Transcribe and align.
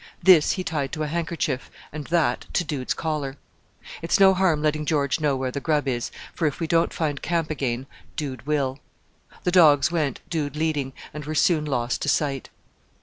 This 0.23 0.53
he 0.53 0.63
tied 0.63 0.91
to 0.93 1.03
a 1.03 1.07
handkerchief, 1.07 1.69
and 1.93 2.07
that 2.07 2.47
to 2.53 2.63
Dude's 2.63 2.95
collar. 2.95 3.37
"It's 4.01 4.19
no 4.19 4.33
harm 4.33 4.63
letting 4.63 4.83
George 4.83 5.19
know 5.19 5.35
where 5.35 5.51
the 5.51 5.59
grub 5.59 5.87
is, 5.87 6.09
for 6.33 6.47
if 6.47 6.59
we 6.59 6.65
don't 6.65 6.91
find 6.91 7.21
camp 7.21 7.51
again, 7.51 7.85
Dude 8.15 8.47
will." 8.47 8.79
The 9.43 9.51
dogs 9.51 9.91
went, 9.91 10.19
Dude 10.27 10.55
leading, 10.55 10.93
and 11.13 11.25
were 11.25 11.35
soon 11.35 11.65
lost 11.65 12.01
to 12.01 12.09
sight. 12.09 12.49